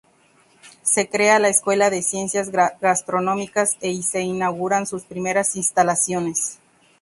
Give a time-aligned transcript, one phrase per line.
[0.81, 6.57] Se crea la Escuela de Ciencias Gastronómicas y se inauguran sus primeras instalaciones.